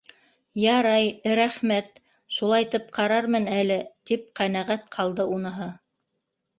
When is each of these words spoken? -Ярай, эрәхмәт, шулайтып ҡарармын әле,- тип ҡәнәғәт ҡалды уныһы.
-Ярай, 0.61 1.09
эрәхмәт, 1.33 2.01
шулайтып 2.39 2.89
ҡарармын 2.99 3.49
әле,- 3.61 3.81
тип 4.11 4.27
ҡәнәғәт 4.43 4.93
ҡалды 4.99 5.33
уныһы. 5.39 5.75